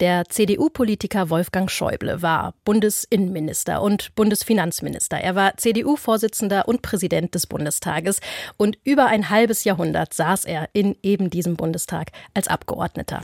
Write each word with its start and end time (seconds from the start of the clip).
Der 0.00 0.24
CDU-Politiker 0.28 1.30
Wolfgang 1.30 1.70
Schäuble 1.70 2.20
war 2.20 2.54
Bundesinnenminister 2.64 3.80
und 3.80 4.12
Bundesfinanzminister. 4.16 5.18
Er 5.18 5.36
war 5.36 5.56
CDU-Vorsitzender 5.56 6.66
und 6.66 6.82
Präsident 6.82 7.36
des 7.36 7.46
Bundestages 7.46 8.18
und 8.56 8.76
über 8.82 9.06
ein 9.06 9.30
halbes 9.30 9.62
Jahrhundert 9.62 10.12
saß 10.12 10.46
er 10.46 10.68
in 10.72 10.96
eben 11.04 11.30
diesem 11.30 11.56
Bundestag 11.56 12.10
als 12.34 12.48
Abgeordneter. 12.48 13.22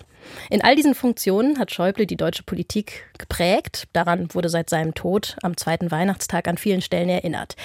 In 0.48 0.62
all 0.62 0.76
diesen 0.76 0.94
Funktionen 0.94 1.58
hat 1.58 1.72
Schäuble 1.72 2.06
die 2.06 2.16
deutsche 2.16 2.42
Politik 2.42 3.10
geprägt. 3.18 3.88
Daran 3.92 4.32
wurde 4.34 4.48
seit 4.48 4.70
seinem 4.70 4.94
Tod 4.94 5.36
am 5.42 5.56
zweiten 5.56 5.90
Weihnachtstag 5.90 6.46
an 6.46 6.58
vielen 6.58 6.82
Stellen 6.82 7.08
erinnert. 7.08 7.56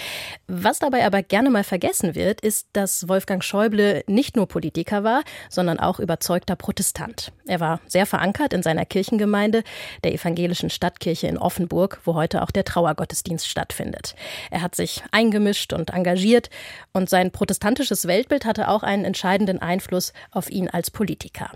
Was 0.47 0.79
dabei 0.79 1.05
aber 1.05 1.21
gerne 1.21 1.49
mal 1.49 1.63
vergessen 1.63 2.15
wird, 2.15 2.41
ist, 2.41 2.67
dass 2.73 3.07
Wolfgang 3.07 3.43
Schäuble 3.43 4.03
nicht 4.07 4.35
nur 4.35 4.47
Politiker 4.47 5.03
war, 5.03 5.23
sondern 5.49 5.79
auch 5.79 5.99
überzeugter 5.99 6.55
Protestant. 6.55 7.31
Er 7.45 7.59
war 7.59 7.81
sehr 7.87 8.05
verankert 8.05 8.53
in 8.53 8.63
seiner 8.63 8.85
Kirchengemeinde, 8.95 9.65
der 10.05 10.13
evangelischen 10.13 10.69
Stadtkirche 10.69 11.27
in 11.27 11.37
Offenburg, 11.37 11.99
wo 12.05 12.13
heute 12.13 12.41
auch 12.41 12.51
der 12.51 12.63
Trauergottesdienst 12.63 13.45
stattfindet. 13.45 14.15
Er 14.51 14.61
hat 14.61 14.73
sich 14.73 15.03
eingemischt 15.11 15.73
und 15.73 15.89
engagiert 15.89 16.49
und 16.93 17.09
sein 17.09 17.31
protestantisches 17.31 18.07
Weltbild 18.07 18.45
hatte 18.45 18.69
auch 18.69 18.83
einen 18.83 19.03
entscheidenden 19.03 19.59
Einfluss 19.59 20.13
auf 20.31 20.49
ihn 20.49 20.69
als 20.69 20.91
Politiker. 20.91 21.51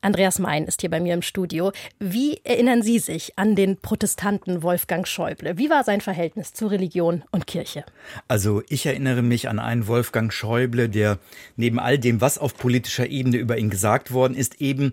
Andreas 0.00 0.38
Mein 0.38 0.64
ist 0.64 0.80
hier 0.80 0.90
bei 0.90 1.00
mir 1.00 1.12
im 1.12 1.22
Studio. 1.22 1.72
Wie 1.98 2.40
erinnern 2.44 2.82
Sie 2.82 3.00
sich 3.00 3.36
an 3.36 3.56
den 3.56 3.76
Protestanten 3.76 4.62
Wolfgang 4.62 5.08
Schäuble? 5.08 5.58
Wie 5.58 5.70
war 5.70 5.82
sein 5.82 6.00
Verhältnis 6.00 6.52
zu 6.52 6.68
Religion 6.68 7.24
und 7.32 7.48
Kirche? 7.48 7.84
Also 8.28 8.62
ich 8.68 8.86
erinnere 8.86 9.22
mich 9.22 9.48
an 9.48 9.58
einen 9.58 9.88
Wolfgang 9.88 10.32
Schäuble, 10.32 10.88
der 10.88 11.18
neben 11.56 11.80
all 11.80 11.98
dem, 11.98 12.20
was 12.20 12.38
auf 12.38 12.56
politischer 12.56 13.08
Ebene 13.08 13.38
über 13.38 13.58
ihn 13.58 13.70
gesagt 13.70 14.12
worden 14.12 14.34
ist, 14.34 14.60
eben 14.60 14.92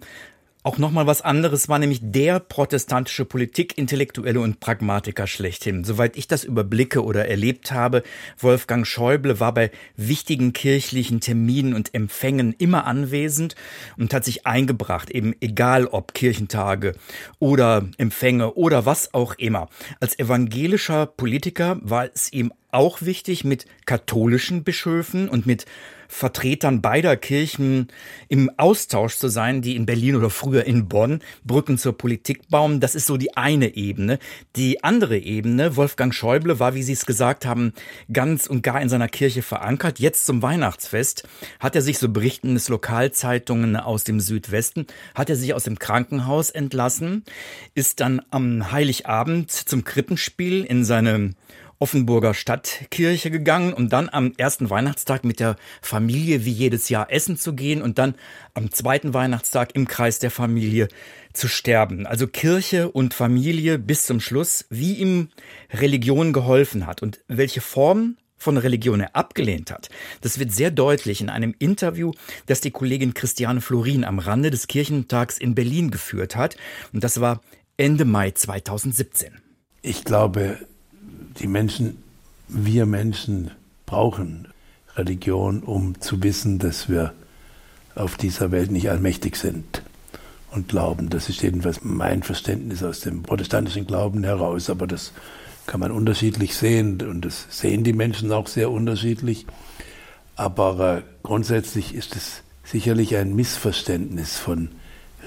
auch 0.67 0.77
nochmal 0.77 1.07
was 1.07 1.21
anderes 1.21 1.69
war, 1.69 1.79
nämlich 1.79 2.01
der 2.03 2.41
protestantische 2.41 3.23
Politikintellektuelle 3.23 4.41
und 4.41 4.59
Pragmatiker 4.59 5.25
schlechthin. 5.25 5.85
Soweit 5.85 6.17
ich 6.17 6.27
das 6.27 6.43
überblicke 6.43 7.05
oder 7.05 7.29
erlebt 7.29 7.71
habe, 7.71 8.03
Wolfgang 8.37 8.85
Schäuble 8.85 9.39
war 9.39 9.53
bei 9.53 9.71
wichtigen 9.95 10.51
kirchlichen 10.51 11.21
Terminen 11.21 11.73
und 11.73 11.93
Empfängen 11.93 12.53
immer 12.57 12.85
anwesend 12.85 13.55
und 13.97 14.13
hat 14.13 14.25
sich 14.25 14.45
eingebracht, 14.45 15.09
eben 15.09 15.33
egal 15.39 15.87
ob 15.87 16.13
Kirchentage 16.13 16.95
oder 17.39 17.87
Empfänge 17.97 18.55
oder 18.55 18.85
was 18.85 19.13
auch 19.13 19.35
immer. 19.35 19.69
Als 20.01 20.19
evangelischer 20.19 21.05
Politiker 21.05 21.79
war 21.81 22.09
es 22.13 22.33
ihm 22.33 22.51
auch 22.77 23.01
wichtig, 23.01 23.43
mit 23.43 23.65
katholischen 23.85 24.63
Bischöfen 24.63 25.27
und 25.27 25.45
mit 25.45 25.65
Vertretern 26.07 26.81
beider 26.81 27.17
Kirchen 27.17 27.87
im 28.29 28.49
Austausch 28.57 29.17
zu 29.17 29.27
sein, 29.27 29.61
die 29.61 29.75
in 29.75 29.85
Berlin 29.85 30.15
oder 30.15 30.29
früher 30.29 30.65
in 30.65 30.87
Bonn 30.87 31.19
Brücken 31.43 31.77
zur 31.77 31.97
Politik 31.97 32.49
bauen. 32.49 32.79
Das 32.79 32.95
ist 32.95 33.07
so 33.07 33.17
die 33.17 33.35
eine 33.35 33.75
Ebene. 33.75 34.19
Die 34.55 34.83
andere 34.83 35.17
Ebene, 35.17 35.75
Wolfgang 35.75 36.13
Schäuble 36.13 36.59
war, 36.59 36.75
wie 36.75 36.83
Sie 36.83 36.93
es 36.93 37.05
gesagt 37.05 37.45
haben, 37.45 37.73
ganz 38.11 38.47
und 38.47 38.63
gar 38.63 38.81
in 38.81 38.89
seiner 38.89 39.09
Kirche 39.09 39.41
verankert. 39.41 39.99
Jetzt 39.99 40.25
zum 40.25 40.41
Weihnachtsfest 40.41 41.27
hat 41.59 41.75
er 41.75 41.81
sich, 41.81 41.97
so 41.97 42.09
berichten 42.09 42.55
es 42.55 42.69
Lokalzeitungen 42.69 43.75
aus 43.75 44.03
dem 44.03 44.19
Südwesten, 44.19 44.87
hat 45.13 45.29
er 45.29 45.35
sich 45.35 45.53
aus 45.53 45.65
dem 45.65 45.77
Krankenhaus 45.77 46.51
entlassen, 46.51 47.23
ist 47.73 47.99
dann 47.99 48.21
am 48.29 48.71
Heiligabend 48.71 49.51
zum 49.51 49.83
Krippenspiel 49.83 50.63
in 50.63 50.85
seine 50.85 51.33
Offenburger 51.79 52.33
Stadtkirche 52.33 53.29
gegangen, 53.31 53.73
um 53.73 53.89
dann 53.89 54.09
am 54.09 54.33
ersten 54.37 54.69
Weihnachtstag 54.69 55.23
mit 55.23 55.39
der 55.39 55.55
Familie 55.81 56.45
wie 56.45 56.51
jedes 56.51 56.89
Jahr 56.89 57.11
essen 57.11 57.37
zu 57.37 57.53
gehen 57.53 57.81
und 57.81 57.97
dann 57.97 58.15
am 58.53 58.71
zweiten 58.71 59.13
Weihnachtstag 59.13 59.75
im 59.75 59.87
Kreis 59.87 60.19
der 60.19 60.31
Familie 60.31 60.87
zu 61.33 61.47
sterben. 61.47 62.07
Also 62.07 62.27
Kirche 62.27 62.89
und 62.89 63.13
Familie 63.13 63.77
bis 63.77 64.05
zum 64.05 64.19
Schluss, 64.19 64.65
wie 64.69 64.95
ihm 64.95 65.29
Religion 65.71 66.33
geholfen 66.33 66.87
hat 66.87 67.01
und 67.01 67.19
welche 67.27 67.61
Form 67.61 68.17
von 68.37 68.57
Religion 68.57 69.01
er 69.01 69.15
abgelehnt 69.15 69.71
hat. 69.71 69.89
Das 70.21 70.39
wird 70.39 70.51
sehr 70.51 70.71
deutlich 70.71 71.21
in 71.21 71.29
einem 71.29 71.55
Interview, 71.57 72.11
das 72.45 72.61
die 72.61 72.71
Kollegin 72.71 73.13
Christiane 73.13 73.61
Florin 73.61 74.03
am 74.03 74.19
Rande 74.19 74.51
des 74.51 74.67
Kirchentags 74.67 75.37
in 75.37 75.55
Berlin 75.55 75.91
geführt 75.91 76.35
hat. 76.35 76.55
Und 76.93 77.03
das 77.03 77.19
war 77.19 77.41
Ende 77.77 78.05
Mai 78.05 78.31
2017. 78.31 79.41
Ich 79.81 80.03
glaube, 80.03 80.59
die 81.39 81.47
Menschen, 81.47 82.03
wir 82.47 82.85
Menschen 82.85 83.51
brauchen 83.85 84.47
Religion, 84.95 85.61
um 85.63 85.99
zu 86.01 86.23
wissen, 86.23 86.59
dass 86.59 86.89
wir 86.89 87.13
auf 87.95 88.17
dieser 88.17 88.51
Welt 88.51 88.71
nicht 88.71 88.89
allmächtig 88.89 89.35
sind 89.35 89.81
und 90.51 90.69
glauben. 90.69 91.09
Das 91.09 91.29
ist 91.29 91.41
jedenfalls 91.41 91.83
mein 91.83 92.23
Verständnis 92.23 92.83
aus 92.83 93.01
dem 93.01 93.23
protestantischen 93.23 93.87
Glauben 93.87 94.23
heraus, 94.23 94.69
aber 94.69 94.87
das 94.87 95.13
kann 95.65 95.79
man 95.79 95.91
unterschiedlich 95.91 96.55
sehen 96.55 97.01
und 97.01 97.25
das 97.25 97.45
sehen 97.49 97.83
die 97.83 97.93
Menschen 97.93 98.31
auch 98.31 98.47
sehr 98.47 98.71
unterschiedlich. 98.71 99.45
Aber 100.35 100.97
äh, 100.97 101.01
grundsätzlich 101.23 101.93
ist 101.93 102.15
es 102.15 102.43
sicherlich 102.63 103.15
ein 103.15 103.35
Missverständnis 103.35 104.37
von 104.37 104.69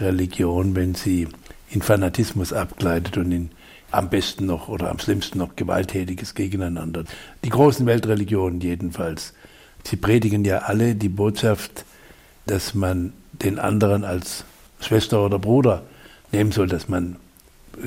Religion, 0.00 0.74
wenn 0.74 0.94
sie 0.94 1.28
in 1.68 1.82
Fanatismus 1.82 2.52
abgleitet 2.52 3.16
und 3.18 3.32
in 3.32 3.50
am 3.90 4.10
besten 4.10 4.46
noch 4.46 4.68
oder 4.68 4.90
am 4.90 4.98
schlimmsten 4.98 5.38
noch 5.38 5.56
gewalttätiges 5.56 6.34
Gegeneinander. 6.34 7.04
Die 7.44 7.50
großen 7.50 7.86
Weltreligionen 7.86 8.60
jedenfalls, 8.60 9.34
sie 9.84 9.96
predigen 9.96 10.44
ja 10.44 10.58
alle 10.58 10.94
die 10.94 11.08
Botschaft, 11.08 11.84
dass 12.46 12.74
man 12.74 13.12
den 13.32 13.58
anderen 13.58 14.04
als 14.04 14.44
Schwester 14.80 15.24
oder 15.24 15.38
Bruder 15.38 15.82
nehmen 16.32 16.52
soll, 16.52 16.68
dass 16.68 16.88
man 16.88 17.16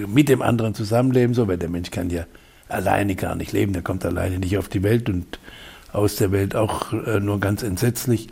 mit 0.08 0.30
dem 0.30 0.42
anderen 0.42 0.75
zusammenleben 0.75 1.34
soll, 1.34 1.47
weil 1.47 1.58
der 1.58 1.69
Mensch 1.69 1.92
kann 1.92 2.09
ja 2.09 2.25
alleine 2.69 3.16
gar 3.16 3.36
nicht 3.36 3.52
leben, 3.52 3.74
der 3.74 3.81
kommt 3.81 4.06
alleine 4.06 4.40
nicht 4.40 4.58
auf 4.58 4.69
die 4.69 4.84
Welt 4.84 5.09
und 5.09 5.40
aus 5.92 6.16
der 6.16 6.31
Welt 6.31 6.56
auch 6.56 6.92
äh, 6.94 7.19
nur 7.19 7.40
ganz 7.40 7.63
entsetzlich. 7.63 8.30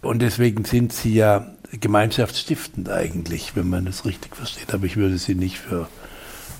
Und 0.00 0.20
deswegen 0.20 0.64
sind 0.64 0.92
sie 0.92 1.14
ja 1.14 1.46
gemeinschaftsstiftend 1.70 2.90
eigentlich, 2.90 3.54
wenn 3.54 3.68
man 3.68 3.84
das 3.84 4.04
richtig 4.04 4.34
versteht. 4.34 4.74
Aber 4.74 4.84
ich 4.84 4.96
würde 4.96 5.16
sie 5.16 5.36
nicht 5.36 5.58
für 5.58 5.88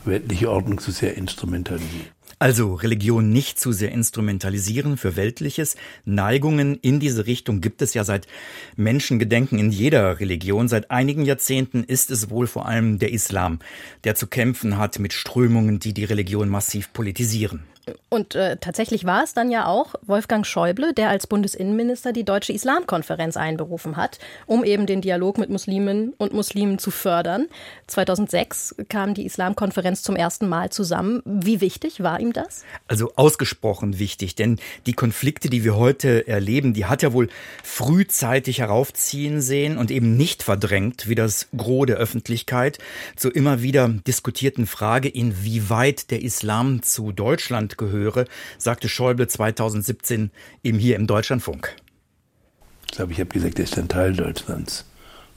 weltliche 0.06 0.50
Ordnung 0.50 0.78
zu 0.78 0.90
sehr 0.90 1.16
instrumentalisieren. 1.16 2.06
Also 2.42 2.74
Religion 2.74 3.30
nicht 3.30 3.60
zu 3.60 3.70
sehr 3.70 3.92
instrumentalisieren 3.92 4.96
für 4.96 5.14
Weltliches. 5.14 5.76
Neigungen 6.04 6.74
in 6.74 6.98
diese 6.98 7.26
Richtung 7.26 7.60
gibt 7.60 7.82
es 7.82 7.94
ja 7.94 8.02
seit 8.02 8.26
Menschengedenken 8.74 9.60
in 9.60 9.70
jeder 9.70 10.18
Religion. 10.18 10.66
Seit 10.66 10.90
einigen 10.90 11.24
Jahrzehnten 11.24 11.84
ist 11.84 12.10
es 12.10 12.30
wohl 12.30 12.48
vor 12.48 12.66
allem 12.66 12.98
der 12.98 13.12
Islam, 13.12 13.60
der 14.02 14.16
zu 14.16 14.26
kämpfen 14.26 14.76
hat 14.76 14.98
mit 14.98 15.12
Strömungen, 15.12 15.78
die 15.78 15.94
die 15.94 16.02
Religion 16.02 16.48
massiv 16.48 16.92
politisieren. 16.92 17.62
Und 18.08 18.34
äh, 18.34 18.58
tatsächlich 18.58 19.04
war 19.04 19.24
es 19.24 19.34
dann 19.34 19.50
ja 19.50 19.66
auch 19.66 19.94
Wolfgang 20.02 20.46
Schäuble, 20.46 20.92
der 20.92 21.08
als 21.08 21.26
Bundesinnenminister 21.26 22.12
die 22.12 22.24
Deutsche 22.24 22.52
Islamkonferenz 22.52 23.36
einberufen 23.36 23.96
hat, 23.96 24.18
um 24.46 24.62
eben 24.64 24.86
den 24.86 25.00
Dialog 25.00 25.38
mit 25.38 25.50
Musliminnen 25.50 26.12
und 26.18 26.32
Muslimen 26.32 26.78
zu 26.78 26.90
fördern. 26.90 27.48
2006 27.88 28.76
kam 28.88 29.14
die 29.14 29.24
Islamkonferenz 29.24 30.02
zum 30.02 30.14
ersten 30.14 30.48
Mal 30.48 30.70
zusammen. 30.70 31.22
Wie 31.24 31.60
wichtig 31.60 32.02
war 32.02 32.20
ihm 32.20 32.32
das? 32.32 32.64
Also 32.86 33.12
ausgesprochen 33.16 33.98
wichtig, 33.98 34.36
denn 34.36 34.60
die 34.86 34.92
Konflikte, 34.92 35.50
die 35.50 35.64
wir 35.64 35.76
heute 35.76 36.28
erleben, 36.28 36.74
die 36.74 36.84
hat 36.84 37.02
er 37.02 37.12
wohl 37.12 37.28
frühzeitig 37.64 38.60
heraufziehen 38.60 39.40
sehen 39.40 39.76
und 39.76 39.90
eben 39.90 40.16
nicht 40.16 40.44
verdrängt, 40.44 41.08
wie 41.08 41.14
das 41.16 41.48
Gros 41.56 41.86
der 41.86 41.96
Öffentlichkeit, 41.96 42.78
zur 43.16 43.34
immer 43.34 43.62
wieder 43.62 43.88
diskutierten 43.88 44.66
Frage, 44.66 45.08
inwieweit 45.08 46.10
der 46.12 46.22
Islam 46.22 46.82
zu 46.82 47.10
Deutschland 47.10 47.71
Deutschland 47.72 47.92
gehöre, 47.92 48.24
sagte 48.58 48.88
Schäuble 48.88 49.28
2017 49.28 50.30
eben 50.62 50.78
hier 50.78 50.96
im 50.96 51.06
Deutschlandfunk. 51.06 51.76
Ich 52.86 52.96
glaube, 52.96 53.12
ich 53.12 53.20
habe 53.20 53.30
gesagt, 53.30 53.58
er 53.58 53.64
ist 53.64 53.78
ein 53.78 53.88
Teil 53.88 54.14
Deutschlands. 54.14 54.84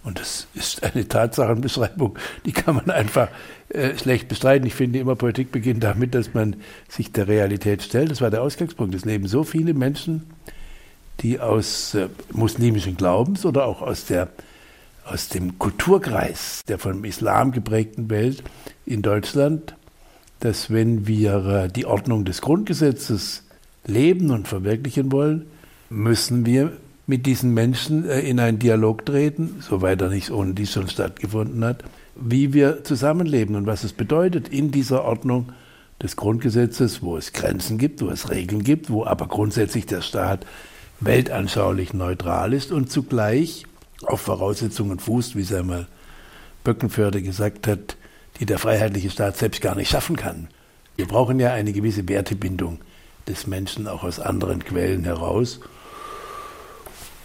Und 0.03 0.19
das 0.19 0.47
ist 0.53 0.83
eine 0.83 1.07
Tatsachenbeschreibung, 1.07 2.15
die 2.45 2.51
kann 2.51 2.75
man 2.75 2.91
einfach 2.91 3.29
äh, 3.69 3.97
schlecht 3.97 4.27
bestreiten. 4.27 4.67
Ich 4.67 4.75
finde 4.75 4.99
immer, 4.99 5.15
Politik 5.15 5.51
beginnt 5.51 5.83
damit, 5.83 6.13
dass 6.13 6.35
man 6.35 6.57
sich 6.87 7.11
der 7.11 7.27
Realität 7.27 7.81
stellt. 7.81 8.11
Das 8.11 8.21
war 8.21 8.29
der 8.29 8.43
Ausgangspunkt. 8.43 8.93
Es 8.93 9.03
leben 9.03 9.27
so 9.27 9.43
viele 9.43 9.73
Menschen, 9.73 10.29
die 11.21 11.39
aus 11.39 11.95
äh, 11.95 12.09
muslimischen 12.31 12.97
Glaubens 12.97 13.47
oder 13.47 13.65
auch 13.65 13.81
aus, 13.81 14.05
der, 14.05 14.29
aus 15.05 15.29
dem 15.29 15.57
Kulturkreis 15.57 16.61
der 16.67 16.77
vom 16.77 17.03
Islam 17.03 17.51
geprägten 17.51 18.07
Welt 18.11 18.43
in 18.85 19.01
Deutschland 19.01 19.75
dass 20.45 20.69
wenn 20.69 21.07
wir 21.07 21.45
äh, 21.45 21.67
die 21.67 21.87
Ordnung 21.87 22.23
des 22.23 22.41
Grundgesetzes 22.41 23.43
leben 23.85 24.29
und 24.29 24.47
verwirklichen 24.47 25.11
wollen, 25.11 25.47
müssen 25.89 26.45
wir 26.45 26.73
mit 27.07 27.25
diesen 27.25 27.53
Menschen 27.53 28.07
äh, 28.07 28.19
in 28.19 28.39
einen 28.39 28.59
Dialog 28.59 29.05
treten, 29.07 29.57
soweit 29.59 30.01
er 30.01 30.09
nicht 30.09 30.29
ohne 30.29 30.53
dies 30.53 30.71
schon 30.71 30.87
stattgefunden 30.87 31.65
hat, 31.65 31.83
wie 32.15 32.53
wir 32.53 32.83
zusammenleben 32.83 33.55
und 33.55 33.65
was 33.65 33.83
es 33.83 33.93
bedeutet 33.93 34.47
in 34.49 34.69
dieser 34.69 35.03
Ordnung 35.03 35.51
des 35.99 36.15
Grundgesetzes, 36.15 37.01
wo 37.01 37.17
es 37.17 37.33
Grenzen 37.33 37.79
gibt, 37.79 38.03
wo 38.03 38.09
es 38.09 38.29
Regeln 38.29 38.63
gibt, 38.63 38.91
wo 38.91 39.03
aber 39.03 39.27
grundsätzlich 39.27 39.87
der 39.87 40.01
Staat 40.01 40.45
weltanschaulich 40.99 41.93
neutral 41.93 42.53
ist 42.53 42.71
und 42.71 42.91
zugleich 42.91 43.65
auf 44.03 44.21
Voraussetzungen 44.21 44.99
fußt, 44.99 45.35
wie 45.35 45.41
es 45.41 45.53
einmal 45.53 45.87
Böckenförde 46.63 47.23
gesagt 47.23 47.65
hat, 47.65 47.97
die 48.39 48.45
der 48.45 48.59
freiheitliche 48.59 49.09
Staat 49.09 49.37
selbst 49.37 49.61
gar 49.61 49.75
nicht 49.75 49.89
schaffen 49.89 50.15
kann. 50.15 50.47
Wir 50.95 51.07
brauchen 51.07 51.39
ja 51.39 51.53
eine 51.53 51.73
gewisse 51.73 52.07
Wertebindung 52.07 52.79
des 53.27 53.47
Menschen 53.47 53.87
auch 53.87 54.03
aus 54.03 54.19
anderen 54.19 54.63
Quellen 54.63 55.03
heraus. 55.03 55.59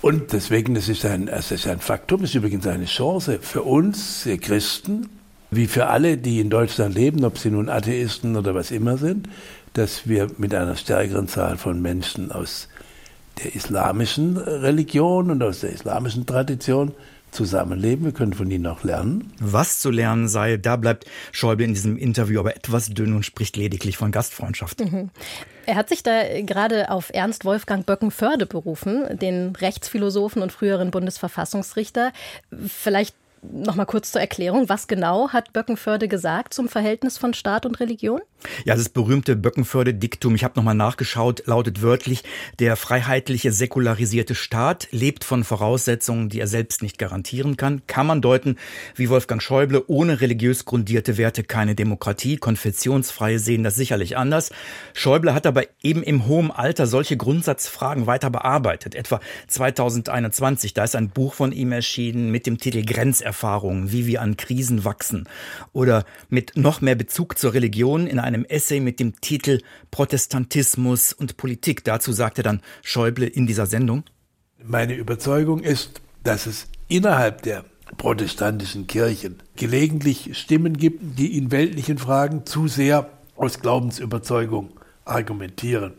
Und 0.02 0.32
deswegen, 0.32 0.74
das 0.74 0.88
ist 0.88 1.04
ein, 1.04 1.28
es 1.28 1.50
ist 1.50 1.66
ein 1.66 1.78
Faktum, 1.78 2.24
ist 2.24 2.34
übrigens 2.34 2.66
eine 2.66 2.86
Chance 2.86 3.38
für 3.40 3.62
uns 3.62 4.26
Christen, 4.40 5.08
wie 5.50 5.66
für 5.66 5.88
alle, 5.88 6.16
die 6.16 6.40
in 6.40 6.48
Deutschland 6.48 6.94
leben, 6.94 7.24
ob 7.24 7.38
sie 7.38 7.50
nun 7.50 7.68
Atheisten 7.68 8.36
oder 8.36 8.54
was 8.54 8.70
immer 8.70 8.96
sind, 8.96 9.28
dass 9.74 10.08
wir 10.08 10.28
mit 10.38 10.54
einer 10.54 10.76
stärkeren 10.76 11.28
Zahl 11.28 11.58
von 11.58 11.82
Menschen 11.82 12.32
aus 12.32 12.68
der 13.42 13.54
islamischen 13.54 14.36
Religion 14.36 15.30
und 15.30 15.42
aus 15.42 15.60
der 15.60 15.70
islamischen 15.70 16.26
Tradition 16.26 16.92
zusammenleben. 17.30 18.04
Wir 18.04 18.12
können 18.12 18.32
von 18.32 18.50
ihnen 18.50 18.66
auch 18.66 18.84
lernen. 18.84 19.32
Was 19.38 19.78
zu 19.78 19.90
lernen 19.90 20.28
sei, 20.28 20.56
da 20.56 20.76
bleibt 20.76 21.06
Schäuble 21.32 21.64
in 21.64 21.74
diesem 21.74 21.96
Interview 21.96 22.40
aber 22.40 22.56
etwas 22.56 22.90
dünn 22.90 23.14
und 23.14 23.24
spricht 23.24 23.56
lediglich 23.56 23.96
von 23.96 24.12
Gastfreundschaft. 24.12 24.80
Mhm. 24.80 25.10
Er 25.66 25.76
hat 25.76 25.88
sich 25.88 26.02
da 26.02 26.22
gerade 26.42 26.90
auf 26.90 27.10
Ernst 27.12 27.44
Wolfgang 27.44 27.86
Böckenförde 27.86 28.46
berufen, 28.46 29.04
den 29.18 29.54
Rechtsphilosophen 29.54 30.42
und 30.42 30.52
früheren 30.52 30.90
Bundesverfassungsrichter. 30.90 32.12
Vielleicht 32.66 33.14
noch 33.42 33.74
mal 33.74 33.86
kurz 33.86 34.12
zur 34.12 34.20
Erklärung, 34.20 34.68
was 34.68 34.86
genau 34.86 35.30
hat 35.30 35.52
Böckenförde 35.52 36.08
gesagt 36.08 36.52
zum 36.52 36.68
Verhältnis 36.68 37.18
von 37.18 37.34
Staat 37.34 37.64
und 37.64 37.80
Religion? 37.80 38.20
Ja, 38.64 38.74
das 38.74 38.88
berühmte 38.88 39.36
Böckenförde-Diktum, 39.36 40.34
ich 40.34 40.44
habe 40.44 40.54
noch 40.56 40.64
mal 40.64 40.74
nachgeschaut, 40.74 41.46
lautet 41.46 41.82
wörtlich, 41.82 42.22
der 42.58 42.76
freiheitliche, 42.76 43.52
säkularisierte 43.52 44.34
Staat 44.34 44.88
lebt 44.90 45.24
von 45.24 45.44
Voraussetzungen, 45.44 46.28
die 46.28 46.40
er 46.40 46.46
selbst 46.46 46.82
nicht 46.82 46.98
garantieren 46.98 47.56
kann. 47.56 47.82
Kann 47.86 48.06
man 48.06 48.20
deuten, 48.20 48.56
wie 48.94 49.08
Wolfgang 49.08 49.42
Schäuble, 49.42 49.84
ohne 49.86 50.20
religiös 50.20 50.64
grundierte 50.64 51.16
Werte 51.16 51.42
keine 51.42 51.74
Demokratie, 51.74 52.36
konfessionsfreie 52.36 53.38
sehen 53.38 53.62
das 53.62 53.76
sicherlich 53.76 54.16
anders. 54.16 54.50
Schäuble 54.92 55.34
hat 55.34 55.46
aber 55.46 55.64
eben 55.82 56.02
im 56.02 56.26
hohen 56.26 56.50
Alter 56.50 56.86
solche 56.86 57.16
Grundsatzfragen 57.16 58.06
weiter 58.06 58.30
bearbeitet. 58.30 58.94
Etwa 58.94 59.20
2021, 59.48 60.74
da 60.74 60.84
ist 60.84 60.96
ein 60.96 61.10
Buch 61.10 61.34
von 61.34 61.52
ihm 61.52 61.72
erschienen 61.72 62.30
mit 62.30 62.46
dem 62.46 62.58
Titel 62.58 62.84
Grenzerfahrung. 62.84 63.29
Lebenserfahrungen, 63.30 63.92
wie 63.92 64.06
wir 64.06 64.22
an 64.22 64.36
Krisen 64.36 64.84
wachsen. 64.84 65.28
Oder 65.72 66.04
mit 66.28 66.56
noch 66.56 66.80
mehr 66.80 66.94
Bezug 66.94 67.38
zur 67.38 67.54
Religion 67.54 68.06
in 68.06 68.18
einem 68.18 68.44
Essay 68.44 68.80
mit 68.80 69.00
dem 69.00 69.20
Titel 69.20 69.60
Protestantismus 69.90 71.12
und 71.12 71.36
Politik. 71.36 71.84
Dazu 71.84 72.12
sagte 72.12 72.42
dann 72.42 72.60
Schäuble 72.82 73.26
in 73.26 73.46
dieser 73.46 73.66
Sendung. 73.66 74.04
Meine 74.62 74.94
Überzeugung 74.94 75.60
ist, 75.60 76.00
dass 76.22 76.46
es 76.46 76.66
innerhalb 76.88 77.42
der 77.42 77.64
protestantischen 77.96 78.86
Kirchen 78.86 79.36
gelegentlich 79.56 80.36
Stimmen 80.38 80.76
gibt, 80.76 81.18
die 81.18 81.36
in 81.36 81.50
weltlichen 81.50 81.98
Fragen 81.98 82.46
zu 82.46 82.68
sehr 82.68 83.10
aus 83.36 83.60
Glaubensüberzeugung 83.60 84.70
argumentieren 85.04 85.94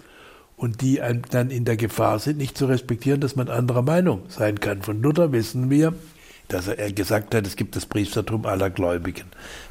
und 0.56 0.82
die 0.82 1.02
dann 1.32 1.50
in 1.50 1.66
der 1.66 1.76
Gefahr 1.76 2.20
sind, 2.20 2.38
nicht 2.38 2.56
zu 2.56 2.68
respektieren, 2.68 3.20
dass 3.20 3.36
man 3.36 3.50
anderer 3.50 3.82
Meinung 3.82 4.22
sein 4.28 4.60
kann. 4.60 4.84
Von 4.84 5.02
Luther 5.02 5.32
wissen 5.32 5.72
wir, 5.72 5.94
dass 6.52 6.68
er 6.68 6.92
gesagt 6.92 7.34
hat, 7.34 7.48
es 7.48 7.56
gibt 7.56 7.76
das 7.76 7.86
Priestertum 7.86 8.46
aller 8.46 8.70
Gläubigen. 8.70 9.26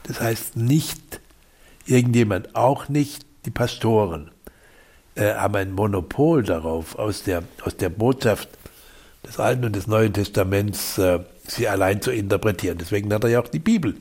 Das 0.05 0.21
heißt 0.21 0.57
nicht 0.57 1.21
irgendjemand, 1.87 2.57
auch 2.57 2.89
nicht 2.89 3.27
die 3.45 3.51
Pastoren, 3.51 4.31
äh, 5.15 5.35
haben 5.35 5.57
ein 5.57 5.73
Monopol 5.73 6.43
darauf, 6.43 6.99
aus 6.99 7.23
der, 7.23 7.43
aus 7.65 7.77
der 7.77 7.91
Botschaft 7.91 8.49
des 9.27 9.39
Alten 9.39 9.67
und 9.67 9.77
des 9.77 9.87
Neuen 9.87 10.13
Testaments 10.13 10.99
äh, 10.99 11.21
sie 11.47 11.69
allein 11.69 12.01
zu 12.01 12.11
interpretieren. 12.11 12.79
Deswegen 12.79 13.13
hat 13.13 13.25
er 13.25 13.31
ja 13.31 13.41
auch 13.41 13.49
die 13.49 13.59
Bibel 13.59 13.97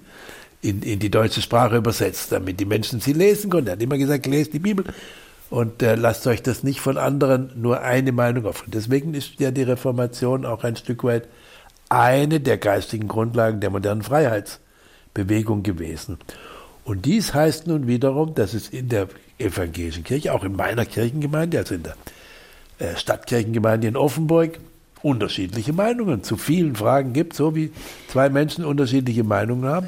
in, 0.61 0.81
in 0.81 0.99
die 0.99 1.11
deutsche 1.11 1.41
Sprache 1.41 1.77
übersetzt, 1.77 2.31
damit 2.31 2.59
die 2.59 2.65
Menschen 2.65 3.01
sie 3.01 3.13
lesen 3.13 3.49
konnten. 3.49 3.67
Er 3.67 3.73
hat 3.73 3.81
immer 3.81 3.97
gesagt, 3.97 4.25
lest 4.25 4.53
die 4.53 4.59
Bibel 4.59 4.85
und 5.49 5.81
äh, 5.81 5.95
lasst 5.95 6.27
euch 6.27 6.43
das 6.43 6.63
nicht 6.63 6.79
von 6.79 6.97
anderen 6.97 7.51
nur 7.55 7.81
eine 7.81 8.11
Meinung 8.11 8.45
auf. 8.45 8.63
Deswegen 8.67 9.13
ist 9.13 9.39
ja 9.39 9.51
die 9.51 9.63
Reformation 9.63 10.45
auch 10.45 10.63
ein 10.63 10.75
Stück 10.75 11.03
weit 11.03 11.27
eine 11.89 12.39
der 12.39 12.57
geistigen 12.57 13.07
Grundlagen 13.07 13.59
der 13.59 13.71
modernen 13.71 14.03
Freiheitsbewegung 14.03 15.63
gewesen. 15.63 16.18
Und 16.86 17.06
dies 17.06 17.33
heißt 17.33 17.68
nun 17.68 17.88
wiederum, 17.88 18.36
dass 18.36 18.53
es 18.53 18.69
in 18.69 18.89
der 18.89 19.09
evangelischen 19.38 20.03
Kirche, 20.03 20.33
auch 20.33 20.44
in 20.44 20.56
meiner 20.56 20.86
Kirchengemeinde, 20.86 21.57
also 21.57 21.75
in 21.75 21.83
der 21.83 21.95
äh, 22.80 22.95
Stadtkirchengemeinde 22.95 23.88
in 23.88 23.97
Offenburg, 23.97 24.59
unterschiedliche 25.01 25.74
Meinungen 25.74 26.24
zu 26.24 26.36
vielen 26.36 26.75
Fragen 26.75 27.13
gibt, 27.13 27.33
so 27.33 27.56
wie 27.56 27.71
zwei 28.09 28.30
Menschen 28.30 28.65
unterschiedliche 28.65 29.24
Meinungen 29.24 29.65
haben. 29.65 29.88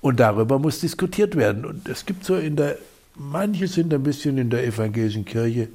Und 0.00 0.20
darüber 0.20 0.58
muss 0.58 0.80
diskutiert 0.80 1.36
werden. 1.36 1.64
Und 1.64 1.88
es 1.88 2.06
gibt 2.06 2.24
so 2.24 2.36
in 2.36 2.56
der, 2.56 2.76
manche 3.14 3.66
sind 3.66 3.92
ein 3.94 4.02
bisschen 4.02 4.36
in 4.38 4.50
der 4.50 4.64
evangelischen 4.64 5.24
Kirche 5.24 5.68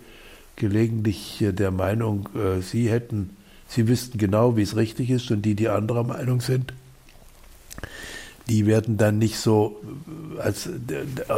gelegentlich 0.56 1.38
der 1.42 1.72
Meinung, 1.72 2.30
äh, 2.36 2.62
sie 2.62 2.90
hätten 2.90 3.36
Sie 3.74 3.88
wüssten 3.88 4.18
genau, 4.18 4.58
wie 4.58 4.64
es 4.64 4.76
richtig 4.76 5.10
ist 5.10 5.32
und 5.32 5.44
die, 5.44 5.56
die 5.56 5.70
anderer 5.70 6.04
Meinung 6.04 6.42
sind, 6.42 6.74
die 8.48 8.66
werden 8.66 8.98
dann 8.98 9.18
nicht 9.18 9.38
so, 9.38 9.80
als, 10.40 10.70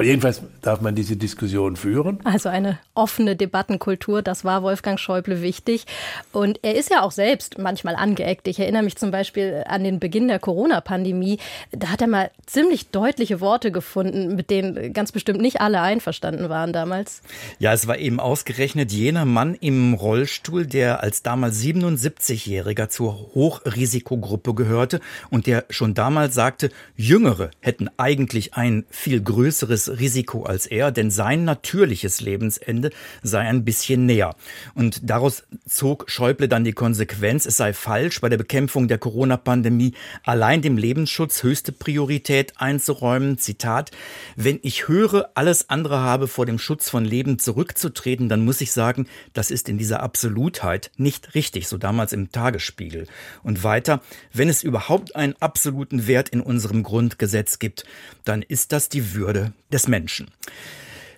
jedenfalls 0.02 0.42
darf 0.62 0.82
man 0.82 0.96
diese 0.96 1.16
Diskussion 1.16 1.76
führen. 1.76 2.20
Also 2.24 2.50
eine 2.50 2.80
offene 2.96 3.36
Debattenkultur, 3.36 4.22
das 4.22 4.44
war 4.46 4.64
Wolfgang 4.64 5.00
Schäuble 5.00 5.42
wichtig. 5.42 5.86
Und 6.32 6.60
er 6.64 6.76
ist 6.76 6.90
ja 6.90 7.02
auch 7.02 7.12
selbst 7.12 7.58
manchmal 7.58 7.96
angeeckt. 7.96 8.48
Ich 8.48 8.60
erinnere 8.60 8.84
mich 8.84 8.96
zum 8.96 9.12
Beispiel 9.12 9.64
an 9.68 9.84
den 9.84 10.00
Beginn 10.00 10.28
der 10.28 10.40
Corona-Pandemie. 10.40 11.40
Da 11.72 11.90
hat 11.90 12.02
er 12.02 12.08
mal 12.08 12.32
ziemlich 12.46 12.90
deutliche 12.90 13.42
Worte 13.42 13.72
gefunden, 13.72 14.36
mit 14.36 14.50
denen 14.50 14.94
ganz 14.94 15.12
bestimmt 15.12 15.42
nicht 15.42 15.62
alle 15.62 15.82
einverstanden 15.82 16.50
waren 16.50 16.74
damals. 16.74 17.22
Ja, 17.60 17.74
es 17.74 17.88
war 17.88 17.98
eben 17.98 18.20
ausgerechnet 18.20 18.92
jener 18.92 19.26
Mann 19.26 19.56
im 19.56 19.94
Rollstuhl, 19.94 20.66
der 20.66 21.04
als 21.04 21.24
damals 21.24 21.62
77-Jähriger 21.62 22.90
zur 22.90 23.14
Hochrisikogruppe 23.34 24.54
gehörte 24.54 25.00
und 25.30 25.48
der 25.48 25.66
schon 25.70 25.94
damals 25.94 26.36
sagte, 26.36 26.70
Jüngere 27.04 27.52
hätten 27.60 27.90
eigentlich 27.98 28.54
ein 28.54 28.86
viel 28.90 29.22
größeres 29.22 30.00
Risiko 30.00 30.44
als 30.44 30.66
er, 30.66 30.90
denn 30.90 31.12
sein 31.12 31.44
natürliches 31.44 32.22
Lebensende 32.22 32.92
sei 33.22 33.40
ein 33.40 33.66
bisschen 33.66 34.06
näher. 34.06 34.38
Und 34.74 35.02
daraus 35.04 35.44
zog 35.68 36.10
Schäuble 36.10 36.48
dann 36.48 36.64
die 36.64 36.72
Konsequenz, 36.72 37.46
es 37.46 37.58
sei 37.58 37.74
falsch, 37.74 38.22
bei 38.22 38.30
der 38.30 38.38
Bekämpfung 38.38 38.88
der 38.88 39.00
Corona-Pandemie 39.00 39.96
allein 40.24 40.62
dem 40.62 40.78
Lebensschutz 40.78 41.44
höchste 41.44 41.74
Priorität 41.74 42.54
einzuräumen. 42.56 43.38
Zitat, 43.38 43.92
wenn 44.38 44.60
ich 44.62 44.88
höre, 44.88 45.30
alles 45.34 45.70
andere 45.70 46.00
habe 46.00 46.30
vor 46.30 46.46
dem 46.46 46.58
Schutz 46.58 46.90
von 46.90 47.04
Leben 47.04 47.38
zurückzutreten, 47.38 48.30
dann 48.30 48.46
muss 48.46 48.62
ich 48.62 48.72
sagen, 48.72 49.08
das 49.34 49.52
ist 49.52 49.68
in 49.68 49.78
dieser 49.78 50.02
Absolutheit 50.02 50.90
nicht 50.96 51.36
richtig, 51.36 51.68
so 51.68 51.78
damals 51.78 52.14
im 52.14 52.32
Tagesspiegel. 52.32 53.08
Und 53.44 53.66
weiter, 53.66 54.02
wenn 54.32 54.48
es 54.48 54.64
überhaupt 54.64 55.18
einen 55.18 55.36
absoluten 55.42 56.08
Wert 56.08 56.30
in 56.30 56.40
unserem 56.40 56.83
Grundgesetz 56.84 57.60
gibt, 57.60 57.86
dann 58.26 58.42
ist 58.42 58.72
das 58.72 58.90
die 58.90 59.14
Würde 59.14 59.54
des 59.72 59.88
Menschen. 59.88 60.30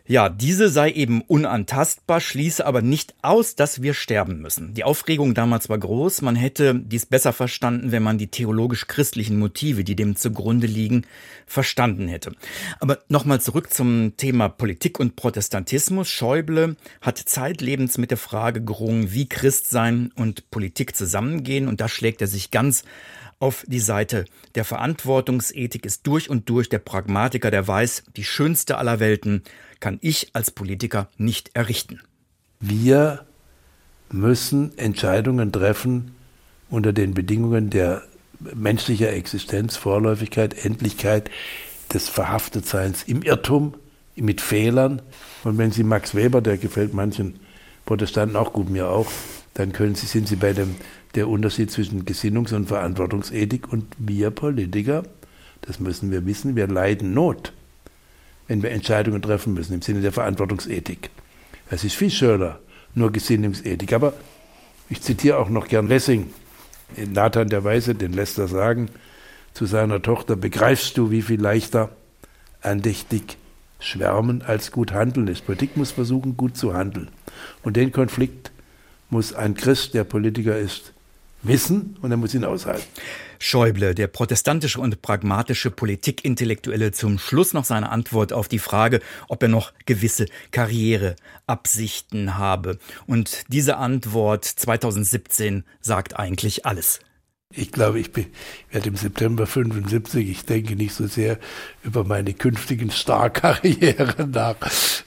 Ja, 0.08 0.30
diese 0.30 0.70
sei 0.70 0.92
eben 0.92 1.22
unantastbar, 1.22 2.22
schließe 2.22 2.64
aber 2.64 2.84
nicht 2.84 3.16
aus, 3.24 3.56
dass 3.56 3.82
wir 3.82 3.96
sterben 3.96 4.40
müssen. 4.40 4.76
Die 4.76 4.84
Aufregung 4.84 5.34
damals 5.34 5.68
war 5.68 5.80
groß. 5.80 6.22
Man 6.22 6.36
hätte 6.36 6.76
dies 6.76 7.08
besser 7.08 7.34
verstanden, 7.34 7.92
wenn 7.92 8.04
man 8.04 8.20
die 8.20 8.28
theologisch-christlichen 8.28 9.40
Motive, 9.40 9.84
die 9.84 9.96
dem 9.96 10.16
zugrunde 10.16 10.68
liegen, 10.68 11.08
verstanden 11.48 12.08
hätte. 12.08 12.34
Aber 12.80 13.00
nochmal 13.10 13.42
zurück 13.42 13.74
zum 13.74 14.16
Thema 14.16 14.48
Politik 14.48 15.00
und 15.00 15.16
Protestantismus. 15.16 16.08
Schäuble 16.08 16.76
hat 17.02 17.18
zeitlebens 17.18 17.98
mit 17.98 18.12
der 18.12 18.20
Frage 18.20 18.64
gerungen, 18.64 19.12
wie 19.12 19.28
Christsein 19.28 20.12
und 20.16 20.52
Politik 20.52 20.96
zusammengehen. 20.96 21.68
Und 21.68 21.82
da 21.82 21.88
schlägt 21.88 22.22
er 22.22 22.28
sich 22.28 22.52
ganz 22.52 22.84
auf 23.40 23.66
die 23.68 23.80
Seite 23.80 24.26
der 24.56 24.66
Verantwortungsethik, 24.66 25.86
ist 25.86 26.08
durch 26.08 26.30
und 26.30 26.50
durch 26.50 26.70
der 26.70 26.80
Pragmatiker, 26.80 27.52
der 27.52 27.68
weiß, 27.68 28.04
die 28.16 28.24
schönste 28.24 28.78
aller 28.78 29.00
Welten 29.00 29.44
kann 29.80 29.98
ich 30.02 30.30
als 30.34 30.52
Politiker 30.52 31.10
nicht 31.18 31.52
errichten. 31.54 32.00
Wir 32.60 33.26
müssen 34.12 34.78
Entscheidungen 34.78 35.52
treffen 35.52 36.16
unter 36.70 36.94
den 36.94 37.14
Bedingungen 37.14 37.70
der 37.70 38.04
menschlicher 38.40 39.12
Existenz, 39.14 39.78
Vorläufigkeit, 39.78 40.66
Endlichkeit, 40.66 41.30
des 41.94 42.10
Verhaftetseins 42.10 43.04
im 43.04 43.22
Irrtum, 43.22 43.76
mit 44.16 44.42
Fehlern. 44.42 45.02
Und 45.44 45.58
wenn 45.58 45.72
Sie 45.72 45.84
Max 45.84 46.16
Weber, 46.16 46.42
der 46.42 46.58
gefällt 46.58 46.94
manchen 46.94 47.40
Protestanten 47.86 48.36
auch 48.36 48.54
gut, 48.54 48.70
mir 48.70 48.90
auch, 48.90 49.12
dann 49.56 49.74
können 49.74 49.96
Sie, 49.96 50.06
sind 50.06 50.28
Sie 50.28 50.36
bei 50.36 50.54
dem 50.54 50.76
der 51.16 51.28
Unterschied 51.28 51.72
zwischen 51.72 52.06
Gesinnungs- 52.06 52.54
und 52.54 52.68
Verantwortungsethik 52.68 53.72
und 53.72 53.86
wir 53.98 54.30
Politiker, 54.30 55.04
das 55.62 55.80
müssen 55.80 56.12
wir 56.12 56.26
wissen, 56.26 56.56
wir 56.56 56.68
leiden 56.68 57.14
Not, 57.14 57.54
wenn 58.48 58.62
wir 58.62 58.72
Entscheidungen 58.72 59.22
treffen 59.22 59.54
müssen 59.54 59.74
im 59.74 59.82
Sinne 59.82 60.02
der 60.02 60.12
Verantwortungsethik. 60.12 61.10
Es 61.70 61.84
ist 61.84 61.96
viel 61.96 62.12
schöner, 62.12 62.60
nur 62.94 63.12
Gesinnungsethik. 63.12 63.94
Aber 63.94 64.14
Ich 64.90 65.02
zitiere 65.02 65.38
auch 65.40 65.50
noch 65.50 65.68
gern 65.68 65.88
Lessing. 65.88 66.32
Nathan 67.12 67.50
der 67.50 67.64
Weise, 67.64 67.96
den 67.96 68.14
lässt 68.14 68.38
er 68.38 68.48
sagen 68.48 68.90
zu 69.54 69.66
seiner 69.66 70.02
Tochter, 70.02 70.36
begreifst 70.36 70.98
du, 70.98 71.10
wie 71.10 71.24
viel 71.24 71.42
leichter 71.42 71.90
andächtig 72.62 73.38
schwärmen 73.80 74.42
als 74.44 74.72
gut 74.72 74.92
handeln 74.92 75.28
ist. 75.28 75.46
Politik 75.46 75.76
muss 75.78 75.92
versuchen, 75.92 76.38
gut 76.38 76.56
zu 76.56 76.74
handeln. 76.74 77.10
Und 77.64 77.78
den 77.78 77.92
Konflikt 77.92 78.52
muss 79.10 79.34
ein 79.34 79.56
Christ, 79.56 79.94
der 79.94 80.04
Politiker 80.04 80.58
ist, 80.58 80.94
wissen 81.44 81.98
und 82.02 82.12
er 82.12 82.18
muss 82.18 82.34
ihn 82.34 82.44
aushalten. 82.44 82.86
Schäuble, 83.40 83.94
der 83.94 84.08
protestantische 84.08 84.80
und 84.80 85.02
pragmatische 85.02 85.70
Politikintellektuelle, 85.72 86.92
zum 86.92 87.20
Schluss 87.20 87.54
noch 87.54 87.66
seine 87.66 87.90
Antwort 87.90 88.34
auf 88.34 88.48
die 88.48 88.60
Frage, 88.60 89.02
ob 89.28 89.44
er 89.44 89.50
noch 89.50 89.74
gewisse 89.86 90.26
Karriereabsichten 90.52 92.38
habe. 92.38 92.80
Und 93.08 93.44
diese 93.50 93.78
Antwort 93.78 94.46
2017 94.46 95.64
sagt 95.82 96.18
eigentlich 96.18 96.66
alles. 96.66 97.00
Ich 97.58 97.72
glaube, 97.72 98.00
ich 98.00 98.10
werde 98.72 98.90
im 98.90 98.96
September 98.96 99.48
75, 99.48 100.30
ich 100.30 100.46
denke 100.46 100.76
nicht 100.76 100.94
so 100.94 101.08
sehr 101.08 101.38
über 101.84 102.04
meine 102.04 102.34
künftigen 102.34 102.92
Starkarriere 102.92 104.28
nach. 104.32 104.58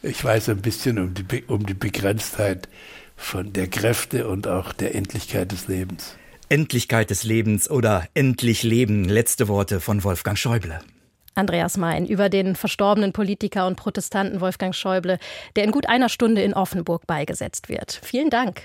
Ich 0.02 0.24
weiß 0.24 0.50
ein 0.50 0.62
bisschen 0.62 0.98
um 0.98 1.14
die, 1.14 1.44
um 1.46 1.66
die 1.66 1.74
Begrenztheit 1.74 2.68
von 3.18 3.52
der 3.52 3.66
Kräfte 3.66 4.26
und 4.28 4.48
auch 4.48 4.72
der 4.72 4.94
Endlichkeit 4.94 5.52
des 5.52 5.68
Lebens. 5.68 6.16
Endlichkeit 6.48 7.10
des 7.10 7.24
Lebens 7.24 7.68
oder 7.68 8.06
endlich 8.14 8.62
Leben. 8.62 9.04
Letzte 9.04 9.48
Worte 9.48 9.80
von 9.80 10.02
Wolfgang 10.02 10.38
Schäuble. 10.38 10.80
Andreas 11.34 11.76
Mein 11.76 12.06
über 12.06 12.30
den 12.30 12.56
verstorbenen 12.56 13.12
Politiker 13.12 13.66
und 13.66 13.76
Protestanten 13.76 14.40
Wolfgang 14.40 14.74
Schäuble, 14.74 15.18
der 15.56 15.64
in 15.64 15.72
gut 15.72 15.88
einer 15.88 16.08
Stunde 16.08 16.42
in 16.42 16.54
Offenburg 16.54 17.06
beigesetzt 17.06 17.68
wird. 17.68 18.00
Vielen 18.02 18.30
Dank. 18.30 18.64